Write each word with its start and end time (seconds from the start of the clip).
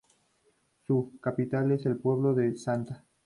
Su 0.87 1.13
capital 1.21 1.71
es 1.73 1.85
el 1.85 1.97
pueblo 1.99 2.33
de 2.33 2.57
Santa. 2.57 3.05